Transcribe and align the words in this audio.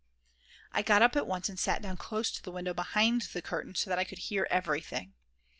I 0.71 0.81
got 0.81 1.03
up 1.03 1.15
at 1.15 1.27
once 1.27 1.47
and 1.47 1.59
sat 1.59 1.83
down 1.83 1.95
close 1.95 2.31
to 2.31 2.41
the 2.41 2.51
window 2.51 2.73
behind 2.73 3.21
the 3.33 3.41
curtain 3.43 3.75
so 3.75 3.87
that 3.91 3.99
I 3.99 4.03
could 4.03 4.17
hear 4.17 4.47
everything. 4.49 5.13